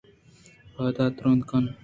پاداں 0.75 1.09
تُرٛند 1.17 1.41
کن 1.49 1.63